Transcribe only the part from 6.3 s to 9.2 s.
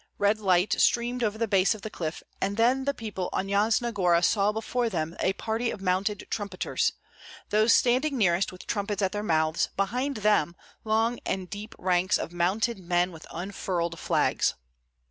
trumpeters, those standing nearest with trumpets at